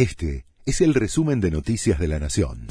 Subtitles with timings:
[0.00, 2.68] Este es el resumen de Noticias de la Nación.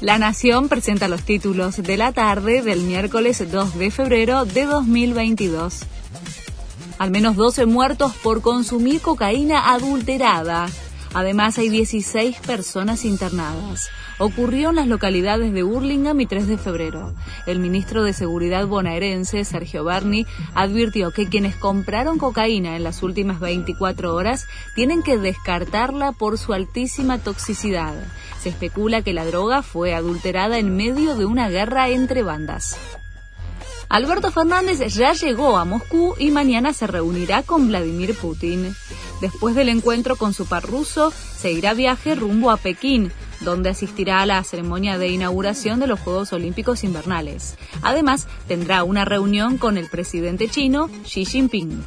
[0.00, 5.82] La Nación presenta los títulos de la tarde del miércoles 2 de febrero de 2022.
[6.98, 10.66] Al menos 12 muertos por consumir cocaína adulterada.
[11.14, 13.90] Además, hay 16 personas internadas.
[14.18, 17.14] Ocurrió en las localidades de Hurlingham y 3 de febrero.
[17.46, 23.40] El ministro de Seguridad bonaerense, Sergio Barni, advirtió que quienes compraron cocaína en las últimas
[23.40, 27.94] 24 horas tienen que descartarla por su altísima toxicidad.
[28.40, 32.76] Se especula que la droga fue adulterada en medio de una guerra entre bandas.
[33.92, 38.74] Alberto Fernández ya llegó a Moscú y mañana se reunirá con Vladimir Putin.
[39.22, 44.20] Después del encuentro con su par ruso, se irá viaje rumbo a Pekín, donde asistirá
[44.20, 47.54] a la ceremonia de inauguración de los Juegos Olímpicos Invernales.
[47.82, 51.84] Además, tendrá una reunión con el presidente chino Xi Jinping.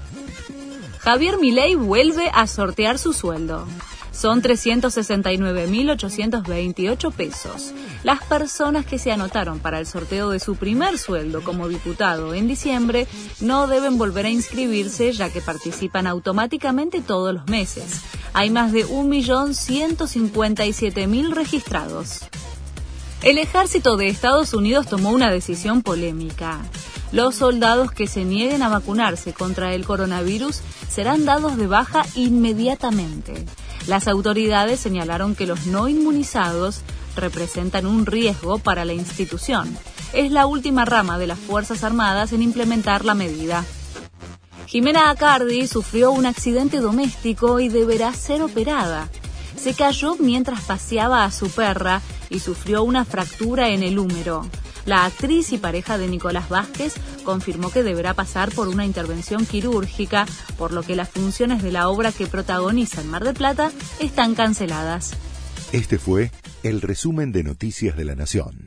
[0.99, 3.67] Javier Milei vuelve a sortear su sueldo
[4.15, 7.73] son 369.828 pesos.
[8.03, 12.47] Las personas que se anotaron para el sorteo de su primer sueldo como diputado en
[12.47, 13.05] diciembre
[13.41, 17.99] no deben volver a inscribirse ya que participan automáticamente todos los meses.
[18.33, 22.21] Hay más de 1.157.000 registrados.
[23.21, 26.61] El ejército de Estados Unidos tomó una decisión polémica.
[27.11, 33.45] Los soldados que se nieguen a vacunarse contra el coronavirus serán dados de baja inmediatamente.
[33.87, 36.81] Las autoridades señalaron que los no inmunizados
[37.15, 39.77] representan un riesgo para la institución.
[40.13, 43.63] Es la última rama de las Fuerzas Armadas en implementar la medida.
[44.65, 49.09] Jimena Acardi sufrió un accidente doméstico y deberá ser operada.
[49.55, 54.45] Se cayó mientras paseaba a su perra y sufrió una fractura en el húmero.
[54.85, 60.25] La actriz y pareja de Nicolás Vázquez confirmó que deberá pasar por una intervención quirúrgica,
[60.57, 64.35] por lo que las funciones de la obra que protagoniza en Mar del Plata están
[64.35, 65.13] canceladas.
[65.71, 66.31] Este fue
[66.63, 68.64] el resumen de Noticias de la Nación.